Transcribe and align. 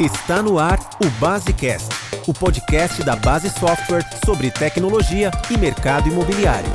Está 0.00 0.42
no 0.42 0.58
ar 0.58 0.78
o 1.04 1.20
Basecast, 1.20 1.88
o 2.26 2.32
podcast 2.32 3.04
da 3.04 3.14
Base 3.14 3.50
Software 3.50 4.02
sobre 4.24 4.50
tecnologia 4.50 5.30
e 5.50 5.58
mercado 5.58 6.08
imobiliário. 6.08 6.68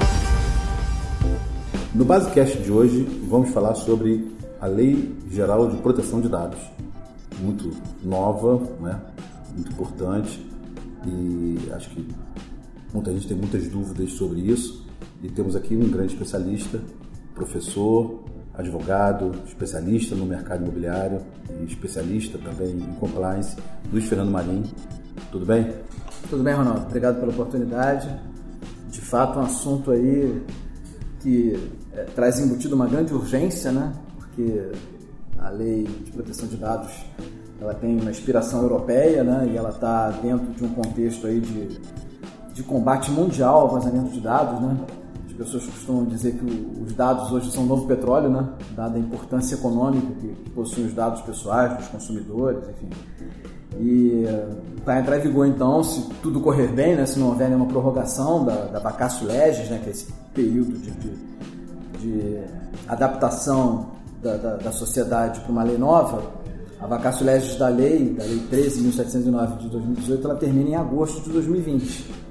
No 1.96 2.06
Basecast 2.06 2.60
de 2.60 2.72
hoje, 2.72 3.04
vamos 3.28 3.50
falar 3.50 3.74
sobre 3.74 4.32
a 4.62 4.68
Lei 4.68 5.18
Geral 5.32 5.68
de 5.68 5.78
Proteção 5.78 6.22
de 6.22 6.30
Dados. 6.30 6.60
Muito 7.40 7.72
nova, 8.04 8.62
né? 8.80 9.02
muito 9.54 9.72
importante 9.72 10.46
e 11.06 11.72
acho 11.74 11.90
que 11.90 12.08
muita 12.94 13.12
gente 13.12 13.28
tem 13.28 13.36
muitas 13.36 13.68
dúvidas 13.68 14.12
sobre 14.12 14.42
isso. 14.42 14.86
E 15.24 15.28
temos 15.28 15.56
aqui 15.56 15.76
um 15.76 15.90
grande 15.90 16.14
especialista, 16.14 16.80
professor, 17.34 18.24
advogado, 18.58 19.32
especialista 19.46 20.16
no 20.16 20.26
mercado 20.26 20.64
imobiliário 20.64 21.22
e 21.62 21.66
especialista 21.66 22.38
também 22.38 22.72
em 22.72 22.94
compliance, 23.00 23.56
Luiz 23.92 24.06
Fernando 24.06 24.32
Marim. 24.32 24.64
Tudo 25.32 25.46
bem? 25.46 25.74
Tudo 26.30 26.44
bem, 26.44 26.54
Ronaldo. 26.54 26.82
Obrigado 26.88 27.20
pela 27.20 27.32
oportunidade. 27.32 28.10
De 28.90 29.02
fato, 29.02 29.40
um 29.40 29.44
assunto 29.44 29.92
aí 29.92 30.42
que 31.20 31.72
é, 31.94 32.04
traz 32.16 32.40
embutido 32.40 32.76
uma 32.76 32.88
grande 32.88 33.14
urgência, 33.14 33.72
né? 33.72 33.94
Porque 34.18 34.72
a 35.40 35.50
lei 35.50 35.84
de 35.84 36.12
proteção 36.12 36.48
de 36.48 36.58
dados 36.58 36.92
ela 37.60 37.74
tem 37.74 38.00
uma 38.00 38.12
inspiração 38.12 38.62
europeia, 38.62 39.24
né? 39.24 39.50
E 39.52 39.58
ela 39.58 39.70
está 39.70 40.10
dentro 40.12 40.48
de 40.54 40.64
um 40.64 40.70
contexto 40.70 41.28
aí 41.28 41.40
de, 41.40 41.80
de 42.54 42.64
combate 42.64 43.12
mundial 43.12 43.62
ao 43.62 43.70
vazamento 43.70 44.12
de 44.12 44.22
dados, 44.22 44.60
né? 44.62 44.78
Pessoas 45.38 45.66
costumam 45.66 46.06
dizer 46.06 46.34
que 46.34 46.46
os 46.84 46.94
dados 46.94 47.32
hoje 47.32 47.52
são 47.52 47.64
o 47.64 47.68
novo 47.68 47.88
petróleo, 47.88 48.30
né? 48.30 48.50
Dada 48.76 48.98
a 48.98 49.00
importância 49.00 49.56
econômica 49.56 50.08
que, 50.20 50.50
possuem 50.52 50.88
os 50.88 50.94
dados 50.94 51.22
pessoais 51.22 51.78
dos 51.78 51.88
consumidores, 51.88 52.68
enfim. 52.70 52.90
E 53.80 54.26
vai 54.84 55.00
entrar 55.00 55.18
em 55.18 55.22
vigor 55.22 55.46
então, 55.46 55.84
se 55.84 56.02
tudo 56.22 56.42
correr 56.42 56.68
bem, 56.68 56.96
né? 56.96 57.06
Se 57.06 57.20
não 57.20 57.28
houver 57.28 57.48
nenhuma 57.48 57.68
prorrogação 57.68 58.44
da, 58.44 58.66
da 58.66 58.80
vacatio 58.80 59.28
legis, 59.28 59.70
né? 59.70 59.80
Que 59.84 59.90
é 59.90 59.92
esse 59.92 60.12
período 60.34 60.78
de, 60.80 60.92
de, 60.92 61.12
de 62.00 62.44
adaptação 62.88 63.90
da, 64.22 64.36
da, 64.38 64.56
da 64.58 64.72
sociedade 64.72 65.40
para 65.42 65.52
uma 65.52 65.64
lei 65.64 65.78
nova, 65.78 66.24
a 66.80 66.88
vacatio 66.88 67.26
legis 67.26 67.56
da 67.58 67.68
lei, 67.68 68.14
da 68.14 68.24
lei 68.24 68.40
13.709 68.52 69.58
de 69.58 69.70
2018, 69.70 70.28
ela 70.28 70.36
termina 70.36 70.70
em 70.70 70.76
agosto 70.76 71.22
de 71.22 71.30
2020. 71.32 72.27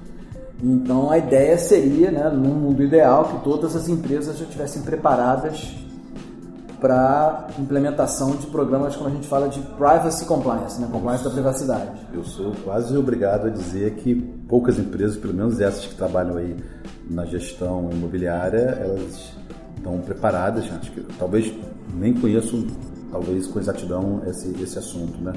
Então 0.62 1.11
a 1.11 1.19
ideia 1.19 1.59
seria, 1.59 2.11
né, 2.11 2.31
num 2.31 2.55
mundo 2.55 2.83
ideal, 2.83 3.25
que 3.25 3.45
todas 3.45 3.77
as 3.77 3.89
empresas 3.89 4.39
já 4.39 4.45
estivessem 4.45 4.83
preparadas 4.83 5.75
para 6.81 7.48
implementação 7.59 8.37
de 8.37 8.47
programas, 8.47 8.97
como 8.97 9.09
a 9.09 9.13
gente 9.13 9.27
fala, 9.27 9.48
de 9.48 9.61
privacy 9.61 10.25
compliance, 10.25 10.81
né, 10.81 10.89
compliance 10.91 11.25
da 11.25 11.31
privacidade. 11.31 11.91
Eu 12.13 12.25
sou 12.25 12.53
quase 12.65 12.97
obrigado 12.97 13.47
a 13.47 13.51
dizer 13.51 13.95
que 13.97 14.15
poucas 14.15 14.79
empresas, 14.79 15.17
pelo 15.17 15.35
menos 15.35 15.61
essas 15.61 15.87
que 15.87 15.95
trabalham 15.95 16.37
aí 16.37 16.57
na 17.09 17.25
gestão 17.25 17.91
imobiliária, 17.91 18.79
elas 18.81 19.33
estão 19.77 19.98
preparadas. 20.01 20.65
Acho 20.73 20.91
que 20.91 21.01
talvez 21.19 21.53
nem 21.95 22.15
conheço, 22.15 22.67
talvez 23.11 23.47
com 23.47 23.59
exatidão 23.59 24.23
esse, 24.27 24.48
esse 24.63 24.79
assunto, 24.79 25.19
né? 25.23 25.33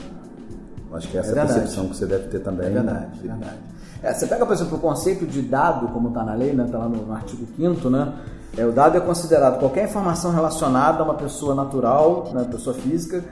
Acho 0.92 1.08
que 1.08 1.18
essa 1.18 1.38
é, 1.38 1.42
a 1.42 1.46
percepção 1.46 1.88
que 1.88 1.96
você 1.96 2.06
deve 2.06 2.28
ter 2.30 2.40
também. 2.40 2.68
É 2.68 2.72
verdade, 2.72 3.20
é 3.24 3.28
verdade. 3.28 3.58
É, 4.02 4.14
você 4.14 4.28
pega, 4.28 4.46
por 4.46 4.54
exemplo, 4.54 4.78
o 4.78 4.82
conceito 4.82 5.26
de 5.26 5.42
dado, 5.42 5.90
como 5.90 6.10
está 6.10 6.24
na 6.24 6.34
lei, 6.34 6.52
está 6.52 6.64
né, 6.64 6.70
tá 6.72 6.78
lá 6.78 6.90
no, 6.90 7.06
no 7.06 7.14
artigo 7.14 7.46
5 7.56 7.90
né? 7.90 8.14
É, 8.58 8.66
o 8.66 8.72
dado 8.72 8.98
é 8.98 9.00
considerado 9.00 9.60
qualquer 9.60 9.86
informação 9.86 10.32
relacionada 10.32 11.02
a 11.02 11.04
uma 11.04 11.14
pessoa 11.14 11.54
natural, 11.54 12.30
né, 12.34 12.46
pessoa 12.50 12.76
física, 12.76 13.24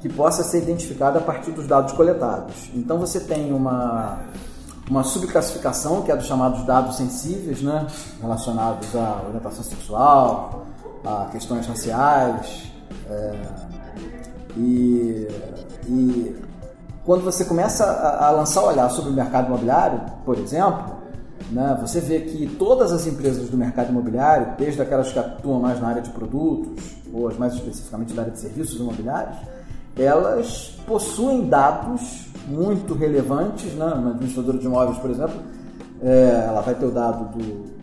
que 0.00 0.08
possa 0.08 0.42
ser 0.42 0.62
identificada 0.62 1.18
a 1.18 1.22
partir 1.22 1.52
dos 1.52 1.66
dados 1.66 1.92
coletados. 1.92 2.70
Então 2.74 2.98
você 2.98 3.20
tem 3.20 3.52
uma, 3.52 4.18
uma 4.90 5.04
subclassificação, 5.04 6.02
que 6.02 6.10
é 6.10 6.16
dos 6.16 6.26
chamados 6.26 6.66
dados 6.66 6.96
sensíveis, 6.96 7.62
né, 7.62 7.86
relacionados 8.20 8.94
à 8.96 9.22
orientação 9.26 9.62
sexual, 9.62 10.66
a 11.04 11.28
questões 11.30 11.66
raciais, 11.66 12.70
é, 13.08 13.34
e, 14.56 15.28
e 15.88 16.43
quando 17.04 17.22
você 17.22 17.44
começa 17.44 17.84
a, 17.84 18.28
a 18.28 18.30
lançar 18.30 18.62
o 18.62 18.68
olhar 18.68 18.88
sobre 18.90 19.10
o 19.10 19.14
mercado 19.14 19.48
imobiliário, 19.48 20.00
por 20.24 20.38
exemplo, 20.38 20.94
né, 21.50 21.76
você 21.80 22.00
vê 22.00 22.20
que 22.20 22.46
todas 22.56 22.92
as 22.92 23.06
empresas 23.06 23.48
do 23.48 23.56
mercado 23.56 23.90
imobiliário, 23.90 24.54
desde 24.58 24.80
aquelas 24.80 25.12
que 25.12 25.18
atuam 25.18 25.60
mais 25.60 25.80
na 25.80 25.88
área 25.88 26.02
de 26.02 26.10
produtos, 26.10 26.96
ou 27.12 27.28
as 27.28 27.36
mais 27.36 27.54
especificamente 27.54 28.14
na 28.14 28.22
área 28.22 28.32
de 28.32 28.40
serviços 28.40 28.80
imobiliários, 28.80 29.36
elas 29.96 30.78
possuem 30.86 31.48
dados 31.48 32.26
muito 32.48 32.94
relevantes. 32.94 33.72
Né? 33.74 33.84
Uma 33.84 34.10
administradora 34.10 34.58
de 34.58 34.66
imóveis, 34.66 34.98
por 34.98 35.10
exemplo, 35.10 35.40
é, 36.02 36.44
ela 36.48 36.60
vai 36.60 36.74
ter 36.74 36.86
o 36.86 36.90
dado 36.90 37.36
do 37.36 37.74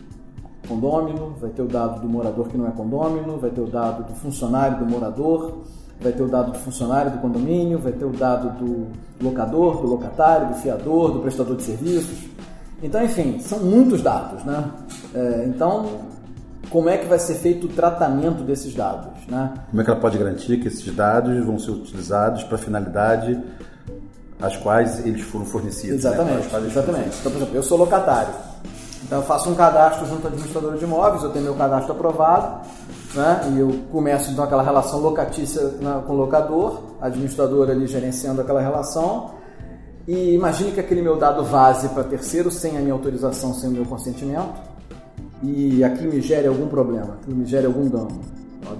condômino, 0.68 1.34
vai 1.40 1.50
ter 1.50 1.62
o 1.62 1.68
dado 1.68 2.00
do 2.00 2.08
morador 2.08 2.48
que 2.48 2.56
não 2.56 2.66
é 2.66 2.70
condômino, 2.70 3.38
vai 3.38 3.50
ter 3.50 3.60
o 3.60 3.66
dado 3.66 4.04
do 4.04 4.14
funcionário 4.14 4.78
do 4.78 4.86
morador, 4.86 5.62
vai 6.02 6.12
ter 6.12 6.22
o 6.22 6.28
dado 6.28 6.52
do 6.52 6.58
funcionário 6.58 7.12
do 7.12 7.18
condomínio, 7.18 7.78
vai 7.78 7.92
ter 7.92 8.04
o 8.04 8.10
dado 8.10 8.50
do 8.58 8.88
locador, 9.22 9.80
do 9.80 9.86
locatário, 9.86 10.48
do 10.48 10.54
fiador, 10.54 11.12
do 11.12 11.20
prestador 11.20 11.56
de 11.56 11.62
serviços. 11.62 12.18
Então, 12.82 13.02
enfim, 13.02 13.38
são 13.40 13.60
muitos 13.60 14.02
dados, 14.02 14.44
né? 14.44 14.64
É, 15.14 15.44
então, 15.46 16.00
como 16.68 16.88
é 16.88 16.98
que 16.98 17.06
vai 17.06 17.18
ser 17.18 17.34
feito 17.34 17.66
o 17.66 17.68
tratamento 17.68 18.42
desses 18.42 18.74
dados, 18.74 19.26
né? 19.28 19.52
Como 19.70 19.80
é 19.80 19.84
que 19.84 19.90
ela 19.90 20.00
pode 20.00 20.18
garantir 20.18 20.58
que 20.58 20.68
esses 20.68 20.92
dados 20.94 21.44
vão 21.44 21.58
ser 21.58 21.70
utilizados 21.70 22.42
para 22.42 22.56
a 22.56 22.58
finalidade 22.58 23.40
às 24.40 24.56
quais 24.56 25.06
eles 25.06 25.22
foram 25.22 25.44
fornecidos? 25.44 26.04
Exatamente, 26.04 26.52
né? 26.52 26.66
exatamente. 26.66 27.16
Então, 27.20 27.30
por 27.30 27.38
exemplo, 27.38 27.54
eu 27.54 27.62
sou 27.62 27.78
locatário. 27.78 28.34
Então 29.04 29.20
eu 29.20 29.26
faço 29.26 29.50
um 29.50 29.54
cadastro 29.54 30.06
junto 30.06 30.26
à 30.26 30.30
administradora 30.30 30.78
de 30.78 30.84
imóveis, 30.84 31.22
eu 31.22 31.30
tenho 31.30 31.44
meu 31.44 31.54
cadastro 31.54 31.92
aprovado, 31.92 32.66
né? 33.14 33.52
E 33.54 33.58
eu 33.58 33.80
começo 33.90 34.30
então 34.30 34.44
aquela 34.44 34.62
relação 34.62 35.00
locatícia 35.00 35.62
né, 35.80 36.02
com 36.06 36.14
o 36.14 36.16
locador, 36.16 36.82
a 37.00 37.06
administradora 37.06 37.72
ali 37.72 37.86
gerenciando 37.86 38.40
aquela 38.40 38.60
relação. 38.60 39.30
E 40.06 40.34
imagine 40.34 40.72
que 40.72 40.80
aquele 40.80 41.02
meu 41.02 41.16
dado 41.16 41.44
vaze 41.44 41.88
para 41.90 42.04
terceiro 42.04 42.50
sem 42.50 42.76
a 42.76 42.80
minha 42.80 42.92
autorização, 42.92 43.54
sem 43.54 43.68
o 43.68 43.72
meu 43.72 43.84
consentimento, 43.84 44.52
e 45.42 45.82
aqui 45.84 46.04
me 46.04 46.20
gere 46.20 46.48
algum 46.48 46.66
problema, 46.66 47.18
aquilo 47.20 47.36
me 47.36 47.46
gere 47.46 47.66
algum 47.66 47.88
dano. 47.88 48.20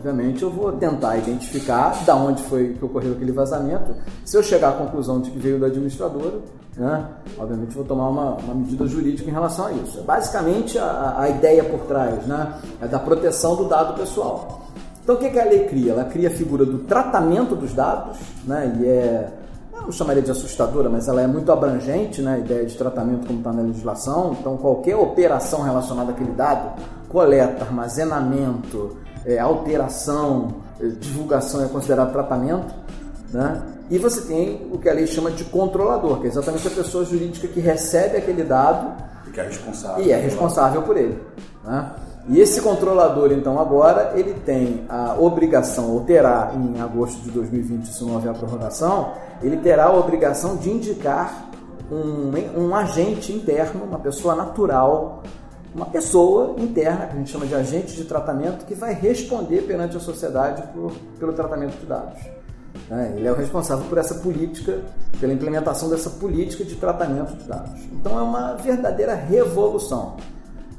Obviamente 0.03 0.43
eu 0.43 0.51
vou 0.51 0.73
tentar 0.73 1.17
identificar 1.17 2.05
da 2.05 2.17
onde 2.17 2.43
foi 2.43 2.75
que 2.75 2.85
ocorreu 2.85 3.13
aquele 3.13 3.31
vazamento. 3.31 3.95
Se 4.25 4.37
eu 4.37 4.43
chegar 4.43 4.71
à 4.71 4.73
conclusão 4.73 5.21
de 5.21 5.31
que 5.31 5.39
veio 5.39 5.61
da 5.61 5.69
administradora, 5.69 6.41
né, 6.77 7.07
obviamente 7.39 7.73
vou 7.73 7.85
tomar 7.85 8.09
uma, 8.09 8.35
uma, 8.35 8.55
medida 8.55 8.85
jurídica 8.85 9.31
em 9.31 9.33
relação 9.33 9.67
a 9.67 9.73
isso. 9.73 10.01
É 10.01 10.03
basicamente 10.03 10.77
a, 10.77 11.15
a 11.19 11.29
ideia 11.29 11.62
por 11.62 11.83
trás 11.87 12.27
né, 12.27 12.53
é 12.81 12.89
da 12.89 12.99
proteção 12.99 13.55
do 13.55 13.67
dado 13.67 13.97
pessoal. 13.97 14.62
Então 15.05 15.15
o 15.15 15.19
que, 15.19 15.31
que 15.31 15.39
a 15.39 15.45
lei 15.45 15.69
cria? 15.69 15.93
Ela 15.93 16.05
cria 16.05 16.27
a 16.27 16.33
figura 16.33 16.65
do 16.65 16.79
tratamento 16.79 17.55
dos 17.55 17.73
dados, 17.73 18.19
né, 18.45 18.77
e 18.81 18.87
é, 18.87 19.29
eu 19.73 19.83
não 19.83 19.93
chamaria 19.93 20.23
de 20.23 20.33
assustadora, 20.33 20.89
mas 20.91 21.07
ela 21.07 21.23
é 21.23 21.29
muito 21.29 21.53
abrangente, 21.53 22.21
né, 22.23 22.35
a 22.35 22.39
ideia 22.39 22.67
de 22.67 22.77
tratamento 22.77 23.25
como 23.25 23.39
está 23.39 23.53
na 23.53 23.62
legislação. 23.62 24.37
Então 24.41 24.57
qualquer 24.57 24.97
operação 24.97 25.62
relacionada 25.62 26.11
àquele 26.11 26.33
dado, 26.33 26.83
coleta, 27.12 27.65
armazenamento, 27.65 28.97
é, 29.25 29.39
alteração, 29.39 30.55
é, 30.81 30.87
divulgação 30.87 31.62
é 31.65 31.69
considerado 31.69 32.11
tratamento, 32.11 32.75
né? 33.33 33.62
E 33.91 33.99
você 33.99 34.23
tem 34.23 34.69
o 34.73 34.78
que 34.78 34.89
a 34.89 34.93
lei 34.95 35.06
chama 35.06 35.31
de 35.31 35.45
controlador, 35.45 36.19
que 36.21 36.27
é 36.27 36.31
exatamente 36.31 36.67
a 36.67 36.71
pessoa 36.71 37.05
jurídica 37.05 37.47
que 37.47 37.61
recebe 37.61 38.17
aquele 38.17 38.43
dado 38.43 38.91
e 39.28 39.31
que 39.31 39.39
é 39.39 39.45
responsável, 39.45 40.05
e 40.05 40.11
é 40.11 40.17
responsável 40.17 40.83
por 40.83 40.97
ele. 40.97 41.21
Né? 41.62 41.91
E 42.28 42.41
esse 42.41 42.62
controlador, 42.62 43.33
então, 43.33 43.59
agora, 43.59 44.12
ele 44.15 44.33
tem 44.47 44.87
a 44.89 45.17
obrigação, 45.19 45.91
ou 45.91 46.00
terá 46.05 46.53
em 46.55 46.81
agosto 46.81 47.21
de 47.21 47.31
2020, 47.33 47.87
se 47.87 48.05
não 48.05 48.15
houver 48.15 48.31
a 48.31 48.34
prorrogação, 48.34 49.12
ele 49.43 49.56
terá 49.59 49.87
a 49.87 49.93
obrigação 49.93 50.56
de 50.56 50.70
indicar 50.70 51.50
um, 51.91 52.32
um 52.59 52.75
agente 52.75 53.32
interno, 53.32 53.85
uma 53.85 53.99
pessoa 53.99 54.35
natural, 54.35 55.23
uma 55.75 55.87
pessoa 55.87 56.55
interna, 56.59 57.07
que 57.07 57.15
a 57.15 57.17
gente 57.17 57.31
chama 57.31 57.47
de 57.47 57.55
agente 57.55 57.95
de 57.95 58.05
tratamento, 58.05 58.67
que 58.67 58.75
vai 58.75 58.93
responder 58.93 59.63
perante 59.63 59.97
a 59.97 60.01
sociedade 60.01 60.63
por, 60.75 60.93
pelo 61.19 61.33
tratamento 61.33 61.79
de 61.79 61.87
dados. 61.87 62.19
Né? 62.89 63.15
Ele 63.17 63.27
é 63.27 63.33
o 63.33 63.35
responsável 63.35 63.85
por 63.87 63.99
essa 63.99 64.17
política, 64.17 64.81
pela 65.19 65.33
implementação 65.33 65.89
dessa 65.89 66.11
política 66.11 66.65
de 66.65 66.75
tratamento 66.77 67.35
de 67.37 67.45
dados. 67.45 67.81
Então 67.93 68.19
é 68.19 68.23
uma 68.23 68.55
verdadeira 68.55 69.15
revolução. 69.15 70.17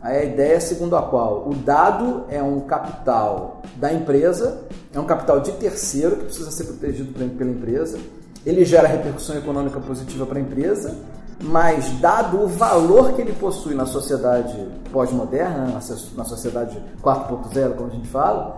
A 0.02 0.22
ideia 0.22 0.60
segundo 0.60 0.98
a 0.98 1.02
qual 1.02 1.48
o 1.48 1.56
dado 1.56 2.26
é 2.30 2.44
um 2.44 2.60
capital 2.60 3.62
da 3.78 3.92
empresa, 3.92 4.62
é 4.94 5.00
um 5.00 5.06
capital 5.06 5.40
de 5.40 5.54
terceiro 5.54 6.18
que 6.18 6.26
precisa 6.26 6.52
ser 6.52 6.66
protegido 6.66 7.14
pela 7.14 7.50
empresa, 7.50 7.98
ele 8.46 8.66
gera 8.66 8.88
repercussão 8.88 9.38
econômica 9.38 9.80
positiva 9.80 10.26
para 10.26 10.38
a 10.38 10.42
empresa 10.42 10.98
mas 11.42 12.00
dado 12.00 12.42
o 12.42 12.48
valor 12.48 13.14
que 13.14 13.22
ele 13.22 13.34
possui 13.34 13.76
na 13.76 13.86
sociedade 13.86 14.56
pós-moderna, 14.92 15.68
na 16.16 16.26
sociedade 16.26 16.82
4.0, 17.02 17.76
como 17.76 17.90
a 17.90 17.94
gente 17.94 18.08
fala, 18.08 18.56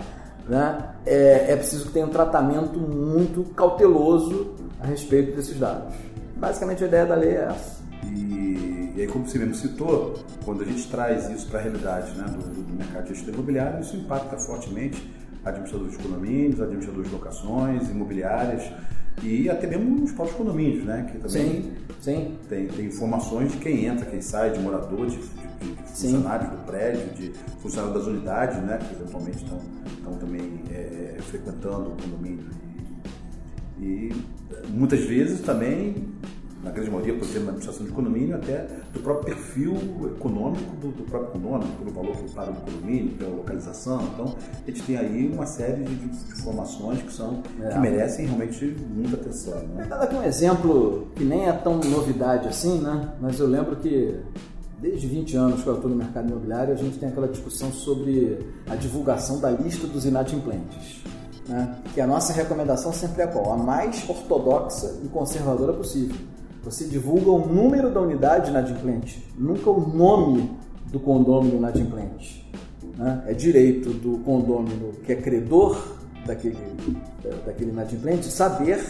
né, 0.48 0.90
é, 1.06 1.52
é, 1.52 1.56
preciso 1.56 1.86
que 1.86 1.94
tenha 1.94 2.06
um 2.06 2.10
tratamento 2.10 2.80
muito 2.80 3.44
cauteloso 3.56 4.54
a 4.80 4.86
respeito 4.86 5.36
desses 5.36 5.58
dados. 5.58 5.94
Basicamente 6.36 6.84
a 6.84 6.88
ideia 6.88 7.06
da 7.06 7.16
lei 7.16 7.32
é 7.32 7.48
essa. 7.50 7.84
E, 8.04 8.94
e 8.96 9.02
aí, 9.02 9.08
como 9.08 9.28
você 9.28 9.40
mesmo 9.40 9.56
citou, 9.56 10.16
quando 10.44 10.62
a 10.62 10.66
gente 10.66 10.88
traz 10.90 11.30
isso 11.30 11.48
para 11.48 11.60
a 11.60 11.64
realidade 11.64 12.12
né, 12.12 12.26
do, 12.26 12.64
do 12.64 12.74
mercado 12.78 13.04
de 13.04 13.16
gestão 13.16 13.34
imobiliário, 13.34 13.82
isso 13.82 13.96
impacta 13.96 14.38
fortemente 14.38 15.12
administradores 15.44 15.98
de 15.98 16.04
condomínios, 16.04 16.62
administradores 16.62 17.10
de 17.10 17.16
locações, 17.16 17.90
imobiliárias 17.90 18.64
e 19.24 19.50
até 19.50 19.68
mesmo 19.68 20.04
os 20.04 20.12
próprios 20.12 20.38
condomínios, 20.38 20.84
né? 20.84 21.08
Que 21.12 21.18
também 21.20 21.62
sim, 21.62 21.74
sim. 22.00 22.38
Tem, 22.48 22.68
tem 22.68 22.86
informações 22.86 23.52
de 23.52 23.58
quem 23.58 23.86
entra, 23.86 24.06
quem 24.06 24.22
sai, 24.22 24.52
de 24.52 24.60
morador, 24.60 25.08
de, 25.08 25.18
de, 25.18 25.76
de 25.76 25.84
funcionários 25.90 26.50
do 26.50 26.58
prédio, 26.66 27.14
de 27.14 27.34
funcionários 27.62 27.98
das 27.98 28.08
unidades, 28.08 28.58
né? 28.64 28.78
Que 28.78 28.96
eventualmente 28.96 29.38
estão, 29.44 29.62
estão 29.86 30.18
também 30.18 30.62
é, 30.72 31.18
frequentando 31.22 31.92
o 31.92 31.98
condomínio. 32.02 32.46
E 33.80 34.12
muitas 34.70 35.02
vezes 35.02 35.42
também 35.42 35.96
na 36.66 36.72
grande 36.72 36.90
maioria, 36.90 37.14
por 37.14 37.24
exemplo, 37.24 37.44
na 37.44 37.52
administração 37.52 37.86
de 37.86 37.92
condomínio, 37.92 38.36
até 38.36 38.68
do 38.92 39.00
próprio 39.00 39.36
perfil 39.36 39.76
econômico 40.18 40.76
do, 40.78 40.88
do 40.88 41.04
próprio 41.04 41.32
condomínio, 41.34 41.68
pelo 41.78 41.92
valor 41.92 42.18
que 42.18 42.32
paga 42.32 42.52
no 42.52 42.62
condomínio, 42.62 43.16
pela 43.18 43.36
localização. 43.36 44.02
Então, 44.14 44.36
a 44.52 44.72
gente 44.72 44.82
tem 44.82 44.98
aí 44.98 45.32
uma 45.32 45.46
série 45.46 45.84
de, 45.84 45.96
de 45.96 46.32
informações 46.32 47.04
que 47.04 47.14
são 47.14 47.44
é. 47.62 47.70
que 47.70 47.78
merecem 47.78 48.26
realmente 48.26 48.66
muita 48.90 49.16
atenção. 49.16 49.54
Né? 49.54 49.86
Vou 49.88 49.88
dar 49.88 50.02
aqui 50.02 50.16
um 50.16 50.24
exemplo 50.24 51.08
que 51.16 51.24
nem 51.24 51.48
é 51.48 51.54
tão 51.54 51.78
novidade 51.78 52.48
assim, 52.48 52.80
né? 52.80 53.14
mas 53.22 53.40
eu 53.40 53.46
lembro 53.46 53.76
que 53.76 54.20
desde 54.82 55.06
20 55.06 55.38
anos 55.38 55.64
que 55.64 55.68
eu 55.68 55.76
estou 55.76 55.90
no 55.90 55.96
mercado 55.96 56.28
imobiliário, 56.28 56.74
a 56.74 56.78
gente 56.78 56.98
tem 56.98 57.10
aquela 57.10 57.28
discussão 57.28 57.72
sobre 57.72 58.40
a 58.68 58.76
divulgação 58.76 59.40
da 59.40 59.52
lista 59.52 59.86
dos 59.86 60.04
inadimplentes. 60.04 61.04
Né? 61.48 61.76
Que 61.94 62.02
a 62.02 62.08
nossa 62.08 62.34
recomendação 62.34 62.92
sempre 62.92 63.22
é 63.22 63.28
qual? 63.28 63.54
A 63.54 63.58
mais 63.58 64.04
ortodoxa 64.10 64.96
e 65.04 65.08
conservadora 65.10 65.74
possível. 65.74 66.16
Você 66.66 66.86
divulga 66.86 67.30
o 67.30 67.48
número 67.48 67.92
da 67.92 68.02
unidade 68.02 68.50
inadimplente, 68.50 69.24
nunca 69.38 69.70
o 69.70 69.80
nome 69.80 70.50
do 70.88 71.00
condômino 71.00 71.58
inadimplente. 71.58 72.52
Né? 72.98 73.24
É 73.28 73.34
direito 73.34 73.92
do 73.92 74.18
condômino 74.26 74.94
que 75.06 75.14
é 75.14 75.16
credor 75.16 75.80
daquele, 76.26 76.58
daquele 77.46 77.70
inadimplente 77.70 78.26
saber 78.26 78.84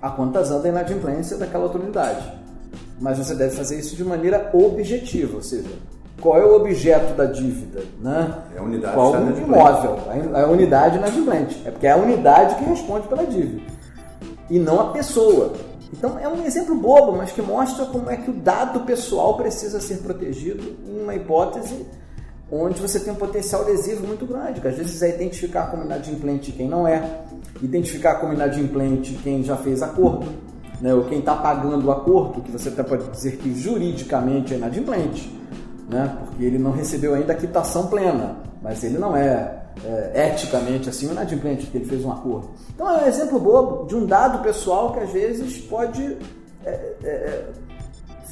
a 0.00 0.10
quantas 0.10 0.52
anda 0.52 0.68
a 0.68 0.70
inadimplência 0.70 1.36
daquela 1.36 1.64
outra 1.64 1.80
unidade. 1.80 2.32
Mas 3.00 3.18
você 3.18 3.34
deve 3.34 3.56
fazer 3.56 3.80
isso 3.80 3.96
de 3.96 4.04
maneira 4.04 4.50
objetiva, 4.52 5.36
ou 5.36 5.42
seja, 5.42 5.70
qual 6.20 6.38
é 6.38 6.44
o 6.44 6.54
objeto 6.54 7.16
da 7.16 7.24
dívida? 7.24 7.82
Né? 8.00 8.42
É 8.54 8.60
a 8.60 8.62
unidade 8.62 8.94
qual 8.94 9.12
o 9.12 9.38
imóvel? 9.40 9.96
A 10.34 10.46
unidade 10.46 10.98
inadimplente. 10.98 11.62
É 11.66 11.70
porque 11.72 11.88
é 11.88 11.90
a 11.90 11.96
unidade 11.96 12.54
que 12.54 12.64
responde 12.64 13.08
pela 13.08 13.26
dívida 13.26 13.60
e 14.48 14.58
não 14.58 14.80
a 14.80 14.84
pessoa. 14.92 15.52
Então 15.92 16.18
é 16.18 16.26
um 16.26 16.44
exemplo 16.44 16.74
bobo, 16.74 17.12
mas 17.12 17.32
que 17.32 17.42
mostra 17.42 17.84
como 17.86 18.10
é 18.10 18.16
que 18.16 18.30
o 18.30 18.34
dado 18.34 18.80
pessoal 18.80 19.36
precisa 19.36 19.80
ser 19.80 19.98
protegido 19.98 20.76
em 20.86 21.02
uma 21.02 21.14
hipótese 21.14 21.84
onde 22.50 22.80
você 22.80 23.00
tem 23.00 23.12
um 23.12 23.16
potencial 23.16 23.64
lesivo 23.64 24.06
muito 24.06 24.26
grande, 24.26 24.60
que 24.60 24.68
às 24.68 24.76
vezes 24.76 25.00
é 25.00 25.08
identificar 25.08 25.70
como 25.70 25.84
inadimplente 25.84 26.52
quem 26.52 26.68
não 26.68 26.86
é, 26.86 27.02
identificar 27.62 28.16
como 28.16 28.34
inadimplente 28.34 29.18
quem 29.22 29.42
já 29.42 29.56
fez 29.56 29.82
acordo, 29.82 30.26
né, 30.78 30.92
ou 30.92 31.04
quem 31.04 31.20
está 31.20 31.34
pagando 31.34 31.86
o 31.86 31.90
acordo, 31.90 32.42
que 32.42 32.52
você 32.52 32.68
até 32.68 32.82
pode 32.82 33.08
dizer 33.08 33.38
que 33.38 33.54
juridicamente 33.54 34.52
é 34.52 34.58
inadimplente, 34.58 35.34
né, 35.88 36.14
porque 36.20 36.44
ele 36.44 36.58
não 36.58 36.72
recebeu 36.72 37.14
ainda 37.14 37.32
a 37.32 37.36
quitação 37.36 37.86
plena, 37.86 38.36
mas 38.62 38.84
ele 38.84 38.98
não 38.98 39.16
é 39.16 39.61
é, 39.84 40.28
eticamente 40.28 40.88
assim, 40.88 41.08
o 41.08 41.12
inadimplente, 41.12 41.64
porque 41.64 41.78
ele 41.78 41.86
fez 41.86 42.04
um 42.04 42.12
acordo. 42.12 42.50
Então 42.74 42.88
é 42.88 43.04
um 43.04 43.06
exemplo 43.06 43.38
bobo 43.38 43.86
de 43.86 43.94
um 43.94 44.06
dado 44.06 44.42
pessoal 44.42 44.92
que 44.92 45.00
às 45.00 45.10
vezes 45.10 45.58
pode 45.58 46.16
é, 46.64 46.70
é, 47.02 47.08
é 47.08 47.52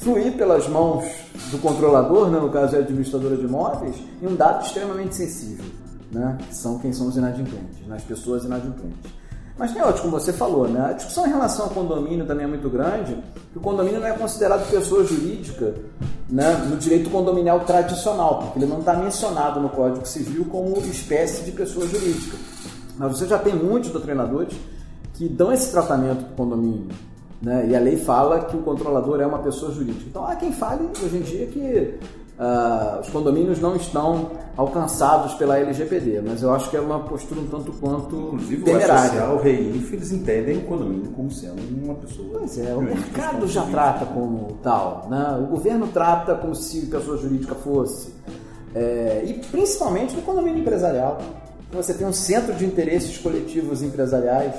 fluir 0.01 0.33
pelas 0.33 0.67
mãos 0.67 1.05
do 1.51 1.59
controlador, 1.59 2.29
né, 2.29 2.39
no 2.39 2.49
caso 2.49 2.75
é 2.75 2.79
a 2.79 2.81
administradora 2.81 3.37
de 3.37 3.43
imóveis, 3.43 3.95
e 4.19 4.25
um 4.25 4.35
dado 4.35 4.65
extremamente 4.65 5.15
sensível, 5.15 5.65
né, 6.11 6.37
que 6.39 6.55
são 6.55 6.79
quem 6.79 6.91
são 6.91 7.07
os 7.07 7.17
inadimplentes, 7.17 7.85
né, 7.85 7.97
as 7.97 8.03
pessoas 8.03 8.43
inadimplentes. 8.43 9.11
Mas 9.57 9.73
tem 9.73 9.83
outro, 9.83 10.01
como 10.01 10.19
você 10.19 10.33
falou, 10.33 10.67
né? 10.67 10.87
A 10.89 10.93
discussão 10.93 11.27
em 11.27 11.29
relação 11.29 11.65
ao 11.65 11.71
condomínio 11.71 12.25
também 12.25 12.45
é 12.45 12.47
muito 12.47 12.67
grande, 12.67 13.15
o 13.55 13.59
condomínio 13.59 13.99
não 13.99 14.07
é 14.07 14.13
considerado 14.13 14.67
pessoa 14.71 15.03
jurídica 15.03 15.75
né, 16.31 16.53
no 16.69 16.77
direito 16.77 17.09
condominial 17.09 17.59
tradicional, 17.61 18.39
porque 18.39 18.59
ele 18.59 18.65
não 18.65 18.79
está 18.79 18.93
mencionado 18.93 19.59
no 19.59 19.69
Código 19.69 20.05
Civil 20.07 20.45
como 20.45 20.77
espécie 20.77 21.43
de 21.43 21.51
pessoa 21.51 21.85
jurídica. 21.85 22.37
Mas 22.97 23.17
você 23.17 23.27
já 23.27 23.37
tem 23.37 23.53
muitos 23.53 23.91
doutrinadores 23.91 24.55
que 25.13 25.27
dão 25.27 25.51
esse 25.51 25.71
tratamento 25.71 26.23
para 26.23 26.33
o 26.33 26.35
condomínio. 26.35 26.87
Né? 27.41 27.67
E 27.69 27.75
a 27.75 27.79
lei 27.79 27.97
fala 27.97 28.45
que 28.45 28.55
o 28.55 28.61
controlador 28.61 29.19
é 29.19 29.25
uma 29.25 29.39
pessoa 29.39 29.71
jurídica. 29.73 30.05
Então 30.07 30.25
há 30.25 30.35
quem 30.35 30.53
fale 30.53 30.87
hoje 31.03 31.17
em 31.17 31.21
dia 31.21 31.47
que 31.47 31.99
uh, 32.39 32.99
os 32.99 33.09
condomínios 33.09 33.59
não 33.59 33.75
estão 33.75 34.31
alcançados 34.57 35.33
pela 35.35 35.57
LGPD, 35.57 36.21
mas 36.21 36.43
eu 36.43 36.53
acho 36.53 36.69
que 36.69 36.77
é 36.77 36.81
uma 36.81 36.99
postura 36.99 37.39
um 37.41 37.47
tanto 37.47 37.71
quanto 37.73 38.15
Inclusive, 38.15 38.63
temerária. 38.63 39.29
o 39.29 39.41
REINF, 39.41 39.93
eles 39.93 40.11
entendem 40.11 40.57
o 40.57 40.61
condomínio 40.63 41.11
como 41.11 41.31
sendo 41.31 41.61
uma 41.83 41.95
pessoa... 41.95 42.39
Pois 42.39 42.57
é, 42.57 42.73
o 42.75 42.81
mercado 42.81 43.47
já 43.47 43.63
trata 43.63 44.05
como 44.05 44.57
tal, 44.61 45.07
né? 45.09 45.39
o 45.41 45.47
governo 45.47 45.87
trata 45.87 46.35
como 46.35 46.53
se 46.53 46.87
pessoa 46.87 47.17
jurídica 47.17 47.55
fosse, 47.55 48.13
é, 48.75 49.23
e 49.25 49.33
principalmente 49.33 50.15
no 50.15 50.21
condomínio 50.21 50.61
empresarial. 50.61 51.19
Você 51.71 51.93
tem 51.93 52.05
um 52.05 52.13
centro 52.13 52.53
de 52.53 52.65
interesses 52.65 53.17
coletivos 53.17 53.81
empresariais, 53.81 54.55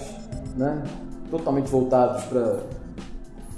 né? 0.56 0.82
totalmente 1.30 1.70
voltados 1.70 2.22
para 2.24 2.60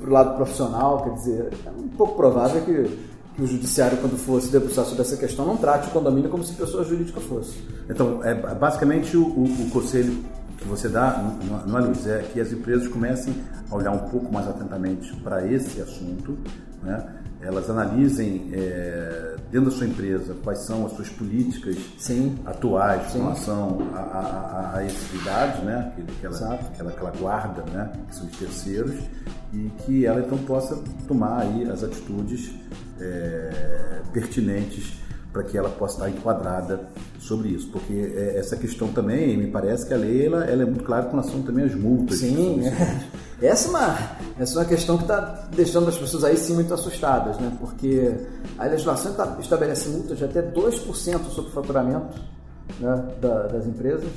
o 0.01 0.11
lado 0.11 0.37
profissional, 0.37 1.03
quer 1.03 1.15
dizer, 1.15 1.53
é 1.67 1.71
um 1.71 1.89
pouco 1.89 2.17
provável 2.17 2.61
que 2.63 3.14
que 3.35 3.43
o 3.43 3.47
judiciário, 3.47 3.99
quando 3.99 4.17
for 4.17 4.41
se 4.41 4.51
debruçar 4.51 4.85
sobre 4.85 5.03
essa 5.03 5.17
questão, 5.17 5.45
não 5.45 5.57
trate 5.57 5.89
o 5.89 5.91
condomínio 5.91 6.31
como 6.31 6.45
se 6.45 6.55
pessoa 6.55 6.85
jurídica 6.85 7.21
fosse. 7.21 7.59
Então, 7.89 8.23
é 8.23 8.35
basicamente 8.55 9.17
o, 9.17 9.27
o, 9.27 9.45
o 9.45 9.71
conselho 9.71 10.25
que 10.59 10.69
você 10.69 10.89
dá, 10.89 11.35
não 11.67 11.79
é, 11.79 11.83
Luiz, 11.83 12.07
é 12.07 12.23
que 12.33 12.41
as 12.41 12.53
empresas 12.53 12.89
comecem 12.89 13.35
a 13.71 13.75
olhar 13.75 13.91
um 13.91 14.09
pouco 14.09 14.33
mais 14.33 14.49
atentamente 14.49 15.15
para 15.17 15.47
esse 15.47 15.81
assunto, 15.81 16.39
né? 16.83 17.05
Elas 17.45 17.69
analisem 17.69 18.51
é, 18.53 19.37
dentro 19.51 19.71
da 19.71 19.77
sua 19.77 19.87
empresa 19.87 20.35
quais 20.43 20.61
são 20.67 20.87
as 20.87 20.93
suas 20.93 21.09
políticas 21.11 21.77
Sim. 21.99 22.39
atuais 22.45 23.13
Sim. 23.13 23.19
com 23.19 23.25
relação 23.25 23.79
a, 23.95 23.99
a, 23.99 24.77
a, 24.79 24.87
esses 24.87 25.25
dados, 25.25 25.63
né? 25.63 25.93
que, 25.95 26.27
ela, 26.27 26.59
que, 26.59 26.81
ela, 26.81 26.93
que 26.93 27.01
ela 27.01 27.13
guarda, 27.13 27.63
né? 27.71 27.93
que 28.09 28.17
são 28.17 28.27
de 28.27 28.37
terceiros, 28.37 28.97
e 29.53 29.71
que 29.85 30.07
ela 30.07 30.21
então 30.21 30.39
possa 30.39 30.77
tomar 31.07 31.43
aí 31.43 31.71
as 31.71 31.85
atitudes 31.85 32.53
é, 33.01 34.01
pertinentes 34.13 35.05
para 35.33 35.43
que 35.43 35.59
ela 35.59 35.69
possa 35.69 35.95
estar 35.95 36.11
enquadrada 36.11 36.89
sobre 37.19 37.49
isso, 37.49 37.69
porque 37.71 37.93
é, 37.93 38.39
essa 38.39 38.57
questão 38.57 38.89
também, 38.89 39.37
me 39.37 39.49
parece 39.49 39.87
que 39.87 39.93
a 39.93 39.97
lei 39.97 40.27
ela, 40.27 40.45
ela 40.45 40.63
é 40.63 40.67
muito 40.67 40.85
clara 40.85 41.07
com 41.07 41.17
relação 41.17 41.43
também 41.43 41.65
às 41.65 41.75
multas. 41.75 42.19
Sim, 42.19 42.65
é. 42.65 43.05
essa, 43.47 43.69
é 43.69 43.71
uma, 43.71 43.99
essa 44.39 44.55
é 44.55 44.63
uma 44.63 44.69
questão 44.69 44.97
que 44.97 45.05
está 45.05 45.49
deixando 45.55 45.89
as 45.89 45.97
pessoas 45.97 46.25
aí 46.25 46.37
sim 46.37 46.55
muito 46.55 46.73
assustadas, 46.73 47.39
né? 47.39 47.53
porque 47.59 48.15
a 48.59 48.65
legislação 48.65 49.15
estabelece 49.41 49.89
multas 49.89 50.19
de 50.19 50.25
até 50.25 50.43
2% 50.43 51.25
sobre 51.31 51.51
o 51.51 51.53
faturamento 51.53 52.21
né, 52.81 53.09
da, 53.21 53.47
das 53.49 53.67
empresas, 53.67 54.11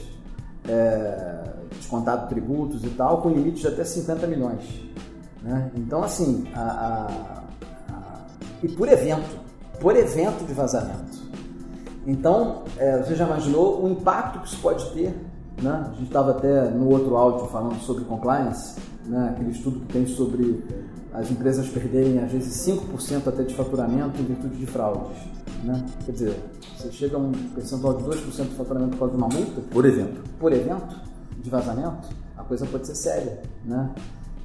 é, 0.68 1.44
descontado 1.78 2.28
tributos 2.28 2.84
e 2.84 2.90
tal, 2.90 3.22
com 3.22 3.30
limite 3.30 3.62
de 3.62 3.68
até 3.68 3.84
50 3.84 4.28
milhões. 4.28 4.64
Né? 5.42 5.72
Então, 5.76 6.04
assim, 6.04 6.48
a, 6.54 6.62
a, 6.62 7.94
a, 7.94 8.26
e 8.64 8.68
por 8.68 8.88
evento, 8.88 9.40
por 9.80 9.96
evento 9.96 10.46
de 10.46 10.54
vazamento. 10.54 11.28
Então, 12.06 12.64
é, 12.78 13.04
você 13.04 13.16
já 13.16 13.26
imaginou 13.26 13.84
o 13.84 13.90
impacto 13.90 14.40
que 14.40 14.48
isso 14.48 14.62
pode 14.62 14.90
ter? 14.92 15.14
Né? 15.62 15.86
A 15.86 15.94
gente 15.94 16.04
estava 16.04 16.32
até 16.32 16.70
no 16.70 16.90
outro 16.90 17.16
áudio 17.16 17.48
falando 17.48 17.80
sobre 17.82 18.06
compliance, 18.06 18.76
né? 19.08 19.30
aquele 19.34 19.52
estudo 19.52 19.80
que 19.82 19.94
tem 19.94 20.06
sobre 20.06 20.64
as 21.14 21.32
empresas 21.32 21.68
perderem 21.70 22.20
às 22.20 22.32
vezes 22.32 22.54
5% 22.68 23.28
até 23.28 23.44
de 23.44 23.56
faturamento 23.56 24.22
em 24.22 24.26
virtude 24.26 24.58
de 24.58 24.66
fraudes. 24.66 25.18
Né? 25.64 25.86
Quer 26.06 26.12
dizer, 26.12 26.40
você 26.78 26.92
chega 26.92 27.16
a 27.16 27.20
um 27.20 27.32
percentual 27.32 27.96
de 27.96 28.04
2% 28.04 28.50
de 28.50 28.56
faturamento 28.56 28.92
por 28.92 29.00
causa 29.00 29.14
de 29.14 29.18
uma 29.18 29.28
multa. 29.28 29.62
Por 29.72 29.86
evento. 29.86 30.22
Por 30.40 30.54
evento 30.54 30.96
de 31.42 31.50
vazamento, 31.50 32.10
a 32.38 32.44
coisa 32.44 32.66
pode 32.66 32.86
ser 32.86 32.96
séria. 32.96 33.42
Né? 33.66 33.90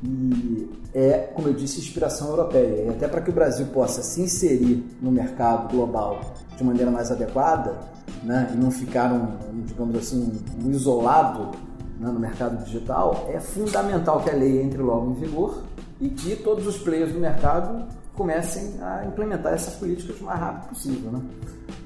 e 0.04 0.68
é, 0.92 1.30
como 1.34 1.48
eu 1.48 1.54
disse, 1.54 1.78
inspiração 1.78 2.28
europeia. 2.30 2.86
E 2.86 2.88
até 2.88 3.06
para 3.06 3.20
que 3.20 3.30
o 3.30 3.32
Brasil 3.32 3.66
possa 3.66 4.02
se 4.02 4.20
inserir 4.20 4.84
no 5.00 5.12
mercado 5.12 5.70
global 5.70 6.34
de 6.56 6.64
maneira 6.64 6.90
mais 6.90 7.10
adequada, 7.10 7.78
né, 8.22 8.52
e 8.54 8.56
não 8.56 8.70
ficar 8.70 9.12
um, 9.12 9.62
digamos 9.64 9.96
assim, 9.96 10.32
um 10.62 10.70
isolado 10.70 11.50
né, 11.98 12.10
no 12.10 12.18
mercado 12.18 12.64
digital, 12.64 13.28
é 13.32 13.40
fundamental 13.40 14.22
que 14.22 14.30
a 14.30 14.34
lei 14.34 14.62
entre 14.62 14.82
logo 14.82 15.10
em 15.10 15.14
vigor 15.14 15.62
e 16.00 16.08
que 16.08 16.36
todos 16.36 16.66
os 16.66 16.78
players 16.78 17.12
do 17.12 17.20
mercado 17.20 17.86
comecem 18.14 18.74
a 18.80 19.06
implementar 19.06 19.54
essas 19.54 19.74
políticas 19.74 20.20
o 20.20 20.24
mais 20.24 20.38
rápido 20.38 20.68
possível. 20.68 21.10
Né? 21.12 21.20